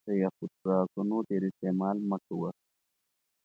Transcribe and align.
د 0.07 0.09
يخو 0.23 0.45
څښاکونو 0.53 1.17
ډېر 1.29 1.41
استعمال 1.49 1.97
مه 2.09 2.17
کوه 2.27 2.49